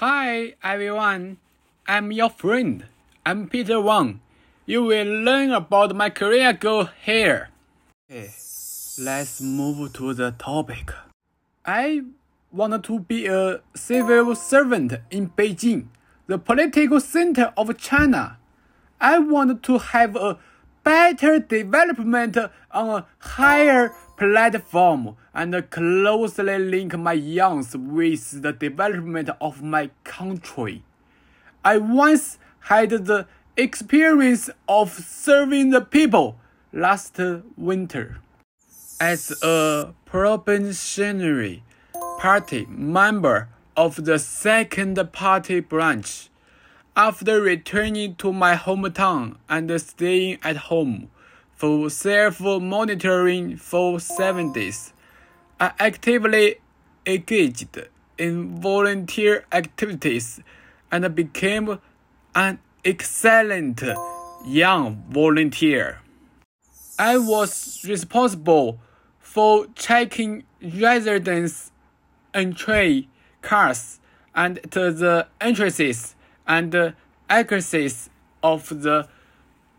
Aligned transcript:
Hi 0.00 0.54
everyone, 0.64 1.36
I'm 1.86 2.10
your 2.10 2.30
friend. 2.30 2.86
I'm 3.26 3.50
Peter 3.50 3.78
Wang. 3.82 4.22
You 4.64 4.84
will 4.84 5.04
learn 5.04 5.50
about 5.50 5.94
my 5.94 6.08
career 6.08 6.54
goal 6.54 6.88
here. 7.04 7.50
Okay, 8.10 8.30
let's 8.98 9.42
move 9.42 9.92
to 9.92 10.14
the 10.14 10.30
topic. 10.30 10.90
I 11.66 12.00
want 12.50 12.82
to 12.82 13.00
be 13.00 13.26
a 13.26 13.60
civil 13.74 14.34
servant 14.34 14.94
in 15.10 15.28
Beijing, 15.36 15.88
the 16.28 16.38
political 16.38 16.98
center 16.98 17.52
of 17.54 17.76
China. 17.76 18.38
I 19.02 19.18
want 19.18 19.62
to 19.64 19.76
have 19.76 20.16
a 20.16 20.38
better 20.84 21.38
development 21.38 22.36
on 22.70 22.88
a 22.88 23.06
higher 23.18 23.94
platform 24.16 25.16
and 25.34 25.70
closely 25.70 26.58
link 26.58 26.96
my 26.96 27.12
youngs 27.12 27.76
with 27.76 28.42
the 28.42 28.52
development 28.52 29.30
of 29.40 29.62
my 29.62 29.90
country. 30.04 30.82
I 31.64 31.78
once 31.78 32.38
had 32.60 32.90
the 32.90 33.26
experience 33.56 34.50
of 34.68 34.90
serving 34.92 35.70
the 35.70 35.80
people 35.80 36.36
last 36.72 37.18
winter 37.56 38.20
as 39.00 39.32
a 39.42 39.94
probationary 40.04 41.62
party 42.18 42.66
member 42.68 43.48
of 43.76 44.04
the 44.04 44.18
second 44.18 44.98
party 45.12 45.60
branch. 45.60 46.28
After 46.96 47.40
returning 47.40 48.16
to 48.16 48.32
my 48.32 48.56
hometown 48.56 49.36
and 49.48 49.80
staying 49.80 50.38
at 50.42 50.56
home 50.56 51.08
for 51.54 51.88
self-monitoring 51.88 53.56
for 53.58 54.00
seven 54.00 54.52
days, 54.52 54.92
I 55.60 55.70
actively 55.78 56.56
engaged 57.06 57.78
in 58.18 58.60
volunteer 58.60 59.44
activities 59.52 60.40
and 60.90 61.14
became 61.14 61.78
an 62.34 62.58
excellent 62.84 63.82
young 64.44 65.04
volunteer. 65.10 66.00
I 66.98 67.18
was 67.18 67.84
responsible 67.88 68.80
for 69.20 69.66
checking 69.76 70.42
residents' 70.60 71.70
entry 72.34 73.08
cards 73.42 74.00
and 74.34 74.56
the 74.56 75.28
entrances 75.40 76.16
and 76.46 76.94
accesses 77.28 78.10
of 78.42 78.82
the 78.82 79.08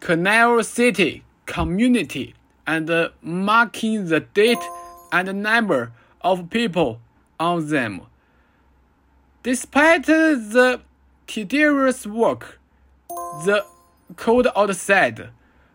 Canal 0.00 0.62
City 0.62 1.22
community 1.46 2.34
and 2.66 2.90
marking 3.22 4.06
the 4.06 4.20
date 4.20 4.64
and 5.12 5.42
number 5.42 5.92
of 6.20 6.50
people 6.50 7.00
on 7.38 7.68
them. 7.68 8.02
Despite 9.42 10.06
the 10.06 10.80
tedious 11.26 12.06
work, 12.06 12.58
the 13.08 13.64
cold 14.16 14.48
outside, 14.56 15.28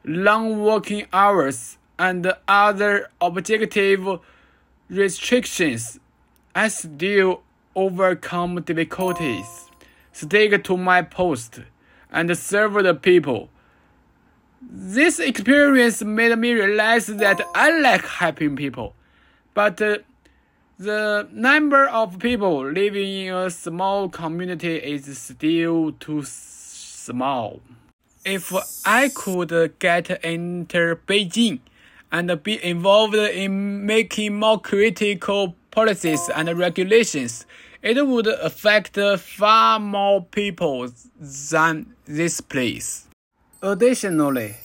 long 0.03 0.61
working 0.61 1.07
hours, 1.13 1.77
and 1.97 2.33
other 2.47 3.09
objective 3.21 4.19
restrictions, 4.89 5.99
I 6.55 6.67
still 6.67 7.43
overcome 7.75 8.61
difficulties 8.63 9.70
stick 10.11 10.63
to 10.63 10.77
my 10.77 11.01
post, 11.01 11.59
and 12.11 12.37
serve 12.37 12.73
the 12.83 12.93
people. 12.93 13.49
This 14.61 15.19
experience 15.19 16.03
made 16.03 16.37
me 16.37 16.53
realize 16.53 17.07
that 17.07 17.41
I 17.55 17.79
like 17.79 18.05
helping 18.05 18.55
people, 18.55 18.93
but 19.53 19.81
uh, 19.81 19.97
the 20.77 21.27
number 21.31 21.87
of 21.87 22.19
people 22.19 22.71
living 22.71 23.27
in 23.27 23.33
a 23.33 23.49
small 23.49 24.09
community 24.09 24.77
is 24.77 25.17
still 25.17 25.91
too 25.93 26.23
small. 26.23 27.61
If 28.25 28.53
I 28.85 29.09
could 29.09 29.79
get 29.79 30.09
into 30.23 30.97
Beijing 31.07 31.59
and 32.11 32.43
be 32.43 32.63
involved 32.63 33.15
in 33.15 33.85
making 33.85 34.39
more 34.39 34.59
critical 34.59 35.55
policies 35.71 36.29
and 36.35 36.57
regulations, 36.57 37.45
it 37.81 38.05
would 38.05 38.27
affect 38.27 38.97
far 39.19 39.79
more 39.79 40.23
people 40.23 40.89
than 41.19 41.95
this 42.05 42.41
place. 42.41 43.07
Additionally, 43.61 44.55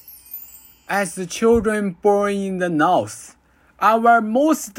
as 0.89 1.19
children 1.29 1.97
born 2.03 2.35
in 2.35 2.59
the 2.59 2.69
North, 2.69 3.37
our 3.81 4.21
most 4.21 4.79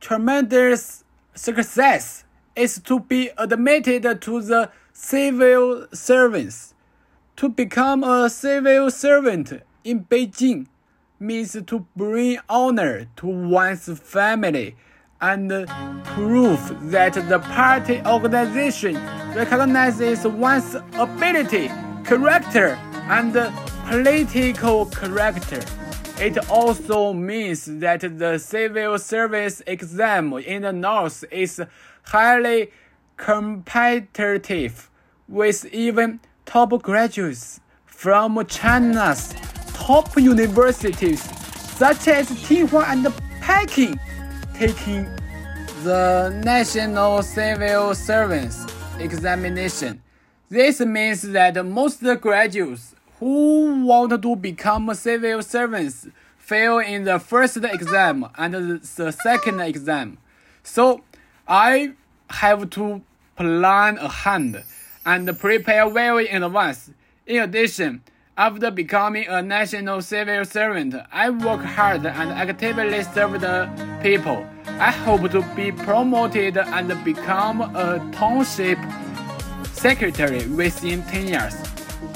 tremendous 0.00 1.04
success 1.34 2.24
is 2.56 2.80
to 2.80 3.00
be 3.00 3.30
admitted 3.38 4.20
to 4.22 4.42
the 4.42 4.70
civil 4.92 5.86
service. 5.92 6.74
To 7.36 7.48
become 7.48 8.02
a 8.02 8.28
civil 8.28 8.90
servant 8.90 9.52
in 9.84 10.04
Beijing 10.04 10.66
means 11.20 11.56
to 11.66 11.86
bring 11.94 12.38
honor 12.48 13.06
to 13.16 13.26
one's 13.26 13.88
family 14.00 14.76
and 15.20 15.50
prove 16.04 16.90
that 16.90 17.14
the 17.28 17.38
party 17.40 18.00
organization 18.06 18.94
recognizes 19.34 20.24
one's 20.26 20.76
ability, 20.94 21.68
character, 22.04 22.78
and 23.08 23.32
political 23.88 24.86
character. 24.86 25.60
It 26.20 26.50
also 26.50 27.12
means 27.12 27.66
that 27.66 28.00
the 28.00 28.38
civil 28.38 28.98
service 28.98 29.62
exam 29.66 30.32
in 30.34 30.62
the 30.62 30.72
North 30.72 31.24
is 31.30 31.62
highly 32.02 32.72
competitive, 33.16 34.90
with 35.28 35.64
even 35.72 36.20
top 36.46 36.82
graduates 36.82 37.60
from 37.86 38.44
China's 38.46 39.34
top 39.74 40.16
universities, 40.16 41.22
such 41.76 42.08
as 42.08 42.30
Tsinghua 42.30 42.84
and 42.88 43.06
Peking 43.40 43.98
taking 44.58 45.06
the 45.84 46.30
National 46.44 47.22
Civil 47.22 47.94
Service 47.94 48.66
examination. 48.98 50.02
This 50.48 50.80
means 50.80 51.22
that 51.22 51.64
most 51.64 52.02
graduates 52.20 52.96
who 53.20 53.84
want 53.84 54.20
to 54.20 54.34
become 54.34 54.92
civil 54.94 55.42
servants 55.44 56.08
fail 56.38 56.80
in 56.80 57.04
the 57.04 57.20
first 57.20 57.58
exam 57.58 58.26
and 58.36 58.80
the 58.80 59.12
second 59.12 59.60
exam. 59.60 60.18
So 60.64 61.04
I 61.46 61.92
have 62.28 62.68
to 62.70 63.02
plan 63.36 63.98
ahead 63.98 64.64
and 65.06 65.38
prepare 65.38 65.88
well 65.88 66.18
in 66.18 66.42
advance. 66.42 66.90
In 67.28 67.42
addition, 67.44 68.02
after 68.38 68.70
becoming 68.70 69.26
a 69.26 69.42
national 69.42 70.00
civil 70.00 70.44
servant, 70.44 70.94
I 71.10 71.28
work 71.28 71.60
hard 71.60 72.06
and 72.06 72.30
actively 72.30 73.02
serve 73.02 73.40
the 73.40 73.68
people. 74.00 74.46
I 74.78 74.92
hope 74.92 75.28
to 75.32 75.42
be 75.56 75.72
promoted 75.72 76.56
and 76.56 77.04
become 77.04 77.62
a 77.62 77.98
township 78.12 78.78
secretary 79.72 80.46
within 80.46 81.02
10 81.02 81.26
years. 81.26 81.56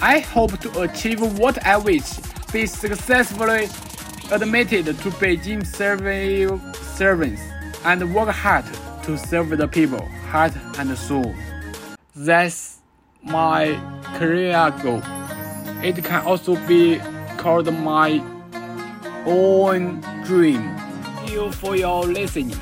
I 0.01 0.21
hope 0.21 0.61
to 0.61 0.83
achieve 0.83 1.21
what 1.41 1.67
I 1.67 1.77
wish, 1.77 2.19
be 2.53 2.67
successfully 2.67 3.69
admitted 4.31 4.87
to 4.87 5.11
Beijing 5.19 5.67
civil 5.67 6.61
servants, 6.95 7.43
and 7.85 8.15
work 8.15 8.29
hard 8.29 8.65
to 9.03 9.19
serve 9.19 9.59
the 9.59 9.67
people, 9.67 10.07
heart 10.31 10.53
and 10.79 10.97
soul. 10.97 11.35
That's 12.15 12.79
my 13.25 13.77
career 14.19 14.73
goal. 14.85 15.03
It 15.83 16.05
can 16.05 16.25
also 16.25 16.55
be 16.67 17.01
called 17.39 17.73
my 17.73 18.23
own 19.27 20.01
dream. 20.25 20.77
Thank 21.03 21.33
you 21.33 21.51
for 21.53 21.77
your 21.77 22.05
listening. 22.05 22.59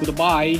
Goodbye. 0.00 0.58